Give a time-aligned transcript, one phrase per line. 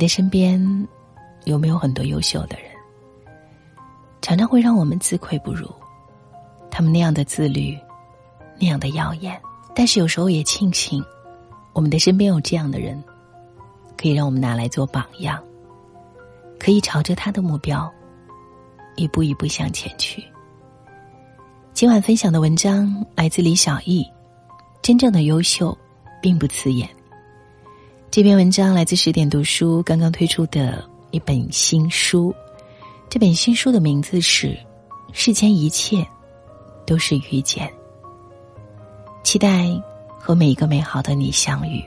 [0.00, 0.58] 你的身边
[1.44, 2.70] 有没有很多优秀的人？
[4.22, 5.70] 常常会让我们自愧不如。
[6.70, 7.78] 他们那样的自律，
[8.58, 9.38] 那样的耀眼，
[9.74, 11.04] 但是有时候也庆幸，
[11.74, 12.98] 我们的身边有这样的人，
[13.98, 15.38] 可以让我们拿来做榜样，
[16.58, 17.92] 可以朝着他的目标
[18.96, 20.24] 一步一步向前去。
[21.74, 24.02] 今晚分享的文章来自李小艺，
[24.80, 25.76] 真正的优秀
[26.22, 26.88] 并不刺眼。
[28.10, 32.34] 这篇文章来自十点读书刚刚推出的一本新书，
[33.08, 34.48] 这本新书的名字是
[35.12, 36.04] 《世间一切
[36.84, 37.68] 都是遇见》，
[39.22, 39.68] 期待
[40.18, 41.80] 和每一个美好的你相遇。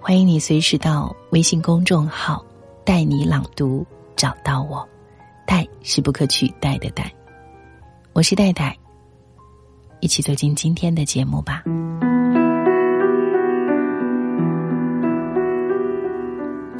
[0.00, 2.44] 欢迎你随时到微信公众号
[2.86, 4.88] “带你朗读”找到我
[5.44, 7.12] ，“带”是不可取代的“带”。
[8.14, 8.78] 我是戴戴，
[9.98, 11.64] 一起走进今天的节目吧。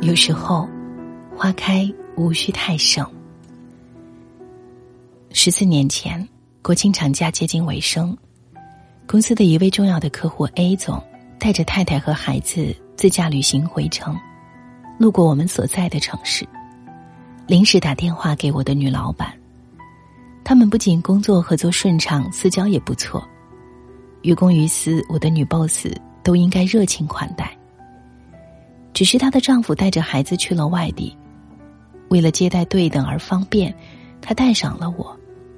[0.05, 0.69] 有时候，
[1.35, 3.11] 花开无需太盛。
[5.33, 6.29] 十四年前，
[6.61, 8.15] 国庆长假接近尾声，
[9.07, 11.03] 公司的一位重要的客户 A 总
[11.39, 14.15] 带着太太和孩子自驾旅行回城，
[14.99, 16.47] 路过我们所在的城市，
[17.47, 19.33] 临时打电话给我的女老板。
[20.45, 23.27] 他们不仅工作合作顺畅，私交也不错。
[24.21, 25.87] 于公于私，我的女 boss
[26.23, 27.54] 都应该热情款待。
[28.95, 31.15] 只是她的丈夫带着孩子去了外地，
[32.09, 33.75] 为了接待对等而方便，
[34.23, 35.15] 她带上了我，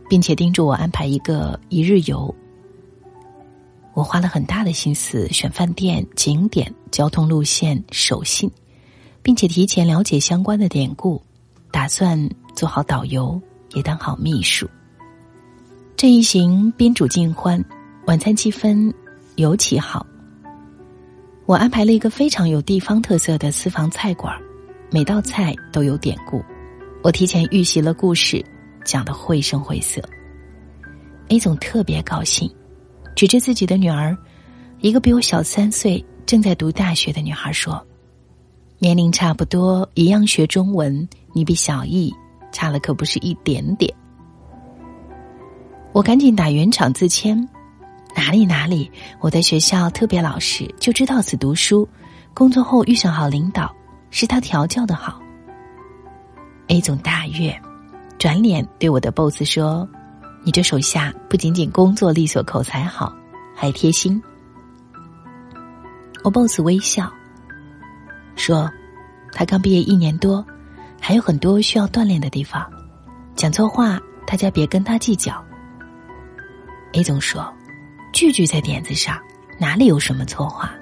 [0.08, 2.34] 并且叮嘱我安排一个一日游。
[3.94, 8.50] 我花了很大的心思选饭店、景点、交通路线、手信，
[9.22, 11.22] 并且提前了解相关的典故，
[11.70, 13.40] 打算做好导游。
[13.74, 14.66] 也当好秘书。
[15.96, 17.62] 这一行宾主尽欢，
[18.06, 18.90] 晚餐气氛
[19.34, 20.06] 尤其好。
[21.46, 24.36] 我安排了一个非常有地方特色的私房菜馆，
[24.90, 26.44] 每道菜都有典故。
[27.04, 28.44] 我提前预习了故事，
[28.84, 30.02] 讲得绘声绘色。
[31.28, 32.52] A 总特别高兴，
[33.14, 34.16] 指着自己的女儿，
[34.80, 37.80] 一个比我小三岁、正在读大学的女孩说
[38.80, 42.12] ：“年龄差不多，一样学中文，你比小易。”
[42.52, 43.92] 差了可不是一点点。
[45.92, 47.46] 我赶紧打圆场自谦，
[48.16, 48.90] 哪里哪里，
[49.20, 51.86] 我在学校特别老实，就知道此读书，
[52.32, 53.70] 工作后遇上好领导，
[54.10, 55.20] 是他调教的好。
[56.68, 57.54] A 总大悦，
[58.18, 59.86] 转脸对我的 boss 说
[60.42, 63.14] ：“你这手下不仅仅工作利索、口才好，
[63.54, 64.20] 还贴心。”
[66.24, 67.12] 我 boss 微笑
[68.34, 68.68] 说
[69.30, 70.44] ：“他刚毕业一年多。”
[70.98, 72.66] 还有很多需要锻炼的地方，
[73.36, 75.44] 讲错话大家别跟他计较。
[76.94, 77.52] A 总说
[78.16, 79.20] ：“句句在点子上，
[79.58, 80.72] 哪里有什么错话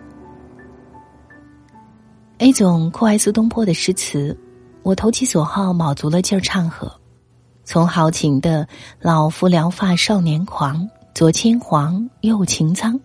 [2.38, 4.38] ？”A 总酷爱苏东坡的诗词，
[4.84, 6.88] 我投其所好，卯足了劲儿唱和，
[7.64, 8.68] 从豪情的
[9.02, 13.00] “老夫聊发少年狂，左牵黄，右擎苍”，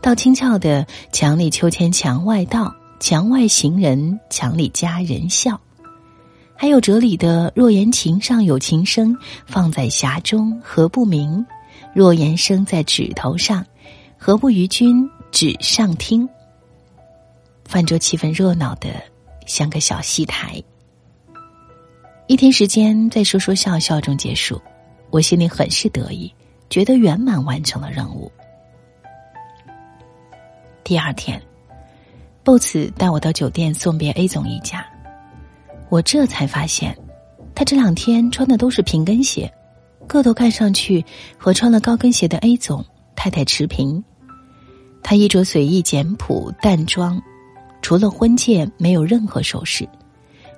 [0.00, 5.60] 到轻俏的“墙里秋千墙外道，墙外行人，墙里佳人笑”。
[6.54, 11.44] 还有哲理的“若言琴上有琴声，放在匣中何不鸣？
[11.94, 13.64] 若言声在指头上，
[14.18, 16.28] 何不与君指上听？”
[17.64, 18.88] 饭桌气氛热闹的
[19.46, 20.62] 像个小戏台。
[22.26, 24.60] 一天时间在说说笑笑中结束，
[25.10, 26.32] 我心里很是得意，
[26.68, 28.30] 觉得圆满完成了任务。
[30.82, 31.40] 第二天
[32.42, 34.86] ，boss 带我到酒店送别 A 总一家。
[35.90, 36.96] 我这才发现，
[37.54, 39.52] 他这两天穿的都是平跟鞋，
[40.04, 41.04] 个头看上去
[41.36, 42.84] 和穿了高跟鞋的 A 总
[43.16, 44.02] 太太持平。
[45.02, 47.20] 他衣着随意简朴淡妆，
[47.82, 49.88] 除了婚戒没有任何首饰，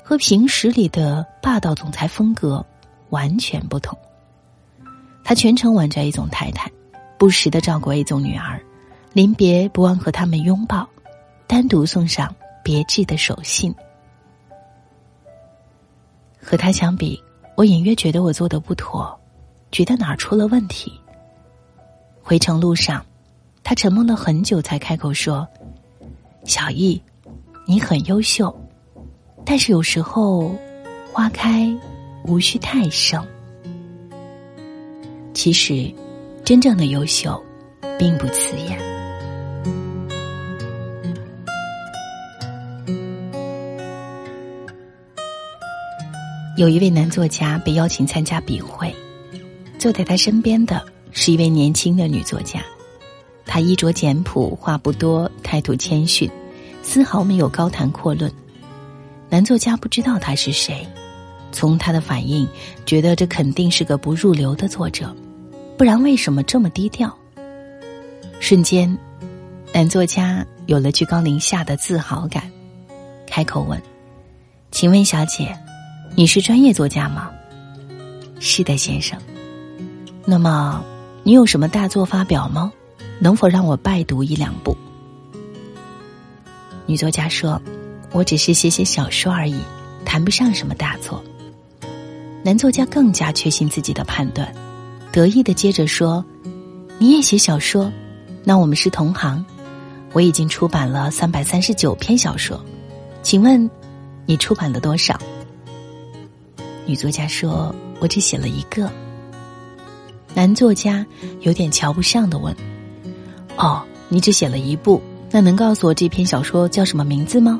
[0.04, 2.64] 和平时里的霸道总裁风格
[3.10, 3.98] 完全不同。
[5.24, 6.70] 他全程挽着 A 总太太，
[7.18, 8.62] 不时的照顾 A 总女儿，
[9.12, 10.88] 临别不忘和他们拥抱，
[11.48, 12.32] 单独送上
[12.62, 13.74] 别致的手信。
[16.40, 17.20] 和他相比，
[17.56, 19.18] 我隐约觉得我做的不妥，
[19.76, 20.98] 觉得哪儿出了问题。
[22.22, 23.04] 回程路上，
[23.62, 25.46] 他沉默了很久，才开口说
[26.48, 26.98] ：“小易，
[27.66, 28.58] 你很优秀，
[29.44, 30.50] 但是有时候，
[31.12, 31.70] 花开
[32.24, 33.22] 无需太盛。
[35.34, 35.92] 其实，
[36.42, 37.38] 真正的优秀，
[37.98, 38.80] 并不刺眼。”
[46.56, 48.90] 有一位男作家被邀请参加笔会，
[49.86, 52.60] 坐在他身边的是一位年轻的女作家。
[53.44, 56.28] 她衣着简朴，话不多，态度谦逊，
[56.82, 58.28] 丝毫没有高谈阔论。
[59.30, 60.84] 男作家不知道他是谁，
[61.52, 62.48] 从他的反应
[62.84, 65.14] 觉得这肯定是个不入流的作者，
[65.78, 67.16] 不然为什么这么低调？
[68.40, 68.98] 瞬间，
[69.72, 72.50] 男作家有了居高临下的自豪感，
[73.24, 73.80] 开口问
[74.72, 75.56] ：“请问小姐，
[76.16, 77.30] 你是专业作家吗
[78.40, 79.16] ？”“是的，先生。
[80.28, 80.82] ”“那么，
[81.22, 82.72] 你有什么大作发表吗？
[83.20, 84.76] 能否让我拜读一两部？”
[86.84, 87.62] 女作家说
[88.12, 89.56] ：“我只是写写小说而已，
[90.04, 91.22] 谈不上什么大作。”
[92.42, 94.52] 男作家更加确信自己的判断，
[95.12, 96.24] 得意的接着说
[96.98, 97.90] ：“你也写小说？”
[98.42, 99.44] 那我们是同行，
[100.12, 102.60] 我已经出版了三百三十九篇小说，
[103.22, 103.70] 请问
[104.26, 105.16] 你出版了多少？
[106.84, 108.90] 女作家说：“我只写了一个。”
[110.36, 111.04] 男作家
[111.40, 112.54] 有点瞧不上的问
[113.56, 115.00] ：“哦，你只写了一部，
[115.30, 117.58] 那能告诉我这篇小说叫什么名字吗？”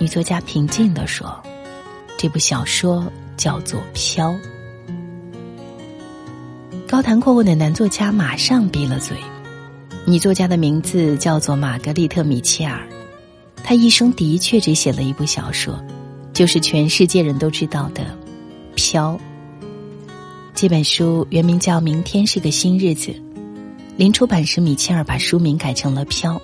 [0.00, 1.38] 女作家平静的说
[2.16, 4.30] ：“这部小说叫做《飘》。”
[6.88, 9.14] 高谈阔论的男作家马上闭了嘴。
[10.06, 12.88] 女作家的名字叫做玛格丽特·米切尔，
[13.62, 15.78] 她一生的确只写了一部小说，
[16.32, 18.02] 就是全世界人都知道的
[18.74, 19.12] 《飘》。
[20.54, 23.10] 这本书原名叫《明天是个新日子》，
[23.96, 26.34] 临出版时，米切尔把书名改成了《飘》，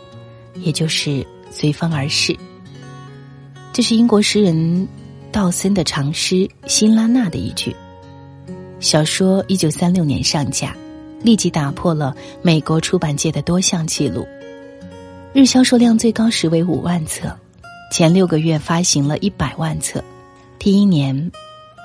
[0.60, 2.36] 也就是随风而逝。
[3.72, 4.88] 这是英国诗人
[5.30, 7.76] 道森的长诗《辛拉娜》的一句。
[8.80, 10.74] 小说一九三六年上架，
[11.22, 14.26] 立即打破了美国出版界的多项记录，
[15.34, 17.36] 日销售量最高时为五万册，
[17.92, 20.02] 前六个月发行了一百万册，
[20.58, 21.30] 第一年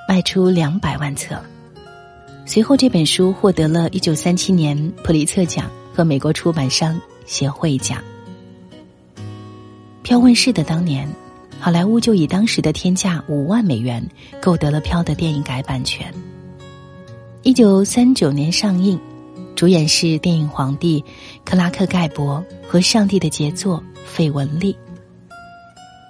[0.08, 1.40] 卖出两百万册。
[2.46, 8.02] 随后这本书获得了一九三七年普利策奖和美国出版商协会奖。
[10.02, 11.08] 飘问世的当年，
[11.58, 14.06] 好莱坞就以当时的天价五万美元
[14.42, 16.12] 购得了飘的电影改版权。
[17.42, 19.00] 一九三九年上映，
[19.56, 21.02] 主演是电影皇帝
[21.44, 24.76] 克拉克盖博和上帝的杰作费雯丽。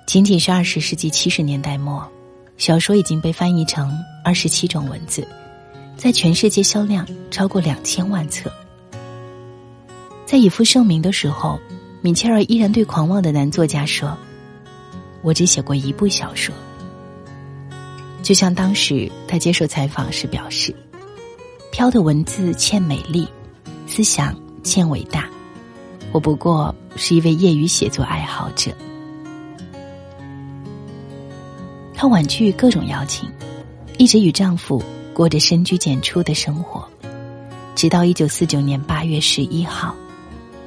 [0.04, 2.04] 仅仅是二十世纪七十年代末，
[2.58, 5.26] 小说已经被翻译成二十七种文字，
[5.96, 8.50] 在全世界销量超过两千万册。
[10.26, 11.58] 在以负盛名的时候，
[12.00, 14.16] 米切尔依然对狂妄的男作家说
[15.22, 16.54] ：“我只写过一部小说。”
[18.22, 20.74] 就像当时他接受采访时表示。
[21.70, 23.26] 飘的文字欠美丽，
[23.84, 24.32] 思想
[24.62, 25.28] 欠伟大。
[26.12, 28.70] 我不过是一位业余写作爱好者。
[31.92, 33.28] 她婉拒各种邀请，
[33.98, 34.80] 一直与丈夫
[35.14, 36.86] 过着深居简出的生活，
[37.76, 39.94] 直到一九四九年八月十一号，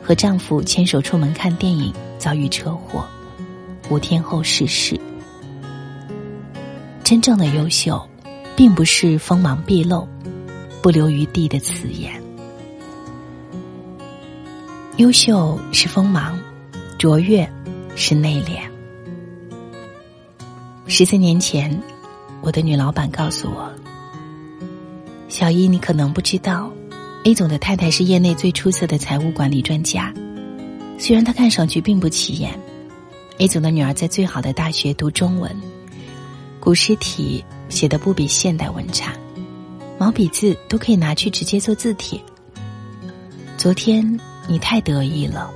[0.01, 3.05] 和丈夫牵手出门看电影，遭遇车祸，
[3.89, 4.99] 五天后逝世。
[7.03, 8.01] 真正的优秀，
[8.55, 10.07] 并不是锋芒毕露。
[10.79, 12.21] 不留余地的词眼。
[14.95, 16.39] 优秀是锋芒，
[16.97, 17.49] 卓越
[17.95, 18.61] 是内敛。
[20.87, 21.77] 十四年前，
[22.41, 23.69] 我的女老板告诉我
[25.29, 26.71] ：“小一，你可能不知道
[27.25, 30.13] ，A 总的太太是业内最出色的财务管理专家。
[30.97, 32.57] 虽然她看上去并不起眼
[33.37, 35.53] ，A 总的女儿在最好的大学读中文，
[36.59, 39.13] 古诗体写的不比现代文差。”
[39.99, 42.21] 毛笔字都可以拿去直接做字帖。
[43.57, 45.51] 昨天你太得意了。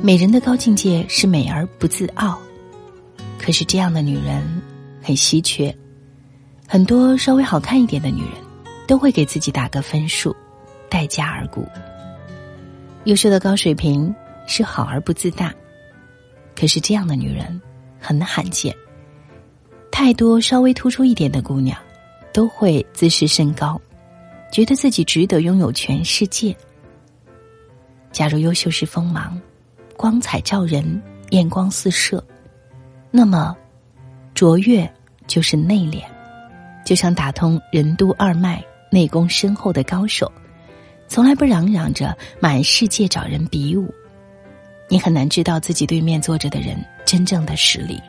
[0.00, 2.38] 美人的高境界是美而不自傲，
[3.36, 4.62] 可是这样的女人
[5.02, 5.74] 很稀缺。
[6.68, 8.34] 很多稍微好看一点的女人，
[8.86, 10.36] 都会给自己打个分数，
[10.88, 11.66] 待价而沽。
[13.04, 14.14] 优秀的高水平
[14.46, 15.52] 是好而不自大，
[16.54, 17.60] 可是这样的女人
[17.98, 18.72] 很罕见。
[19.90, 21.76] 太多稍微突出一点的姑娘。
[22.30, 23.80] 都会自视甚高，
[24.52, 26.54] 觉得自己值得拥有全世界。
[28.12, 29.40] 假如优秀是锋芒，
[29.96, 32.22] 光彩照人，眼光四射，
[33.10, 33.56] 那么
[34.34, 34.88] 卓越
[35.26, 36.04] 就是内敛，
[36.88, 40.32] 就像打通任督二脉、内功深厚的高手，
[41.06, 43.92] 从来不嚷嚷着满世界找人比武。
[44.88, 48.00] 你很难知道自己对面坐着的人真正的实力。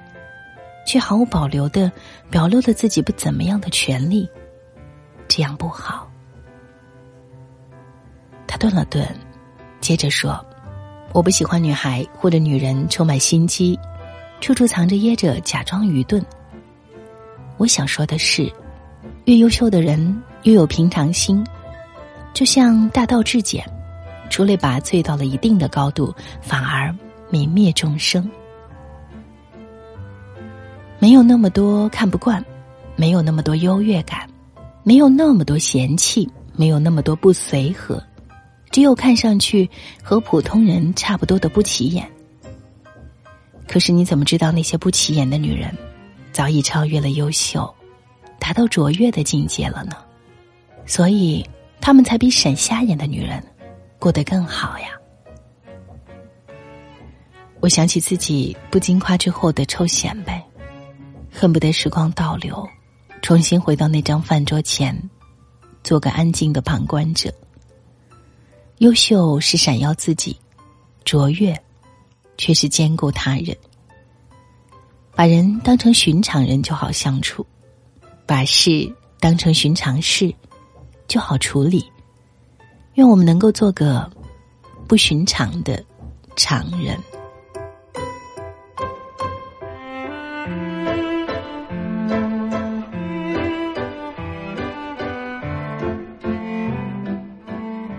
[0.86, 1.92] 却毫无保留的
[2.32, 4.28] 表露了自己不怎么样的权利，
[5.28, 6.10] 这样不好。
[8.48, 9.06] 他顿了顿，
[9.82, 10.44] 接着说
[11.12, 13.78] ：“我不喜欢女孩或者女人充满心机，
[14.40, 16.26] 处处藏着掖着，假装愚钝。
[17.58, 18.50] 我想说的是，
[19.30, 21.46] 越优秀的人越有平常心，
[22.34, 23.64] 就像大道至简，
[24.28, 26.92] 出类拔萃到了一定的高度，反而
[27.30, 28.28] 泯灭众生。”
[30.98, 32.44] 没有那么多看不惯，
[32.96, 34.28] 没有那么多优越感，
[34.82, 38.04] 没有那么多嫌弃，没有那么多不随和，
[38.72, 39.70] 只有看上去
[40.02, 42.10] 和普通人差不多的不起眼。
[43.68, 45.72] 可是你怎么知道那些不起眼的女人，
[46.32, 47.72] 早已超越了优秀，
[48.40, 49.92] 达到卓越的境界了呢？
[50.86, 51.48] 所以，
[51.80, 53.44] 他们才比闪瞎眼的女人
[54.00, 54.88] 过得更好呀。
[57.60, 60.44] 我想起自己不经夸之后的臭显摆，
[61.32, 62.68] 恨不得时光倒流，
[63.22, 64.98] 重新回到那张饭桌前，
[65.84, 67.34] 做个安静的旁观者。
[68.78, 70.36] 优秀是闪耀自己，
[71.04, 71.56] 卓越。
[72.42, 73.54] 却是兼顾他人，
[75.14, 77.46] 把人当成寻常人就好相处，
[78.30, 78.88] 把事
[79.20, 80.32] 当成寻常事
[81.08, 81.84] 就好处理。
[82.94, 84.08] 愿我们能够做个
[84.88, 85.84] 不寻常的
[86.36, 86.96] 常人。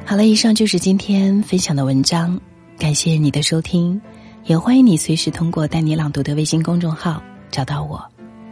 [0.07, 2.41] 好了，以上就是今天分享的文章，
[2.79, 4.01] 感谢你的收听。
[4.45, 7.21] 也欢迎你随时通过“带你朗读”的微信公众号
[7.51, 8.01] 找到我，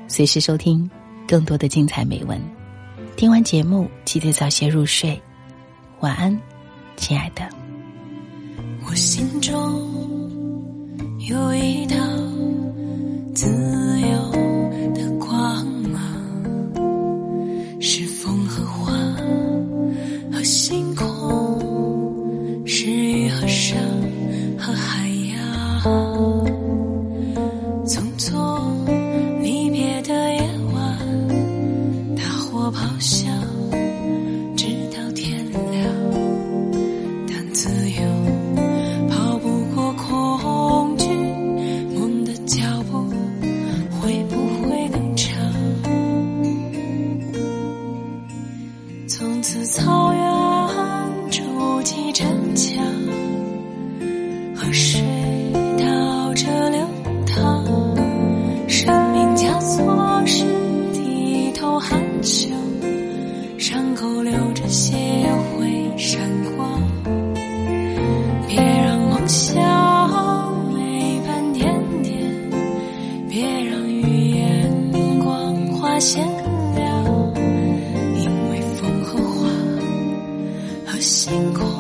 [0.09, 0.91] 随时收听
[1.29, 2.41] 更多的精彩美文。
[3.15, 5.21] 听完节目，记得早些入睡，
[6.01, 6.41] 晚安，
[6.97, 7.47] 亲爱的。
[8.87, 9.53] 我心中
[11.29, 11.97] 有一道
[13.35, 13.47] 自
[14.01, 14.33] 由
[14.95, 15.28] 的光
[49.09, 50.28] 从此草原
[81.01, 81.78] 星空。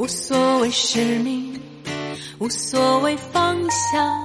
[0.00, 1.60] 无所谓使命，
[2.38, 4.24] 无所谓方向。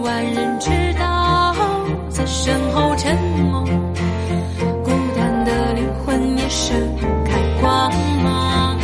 [0.00, 1.52] 万人知道，
[2.08, 3.64] 在身后沉默，
[4.84, 6.78] 孤单的灵魂也盛
[7.24, 8.78] 开光芒。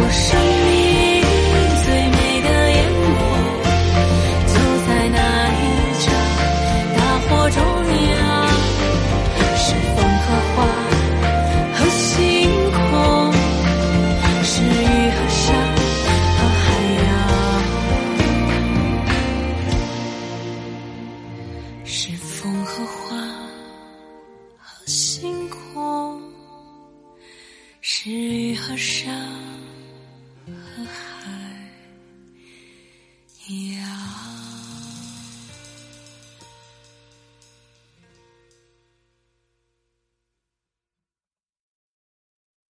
[0.00, 0.08] 我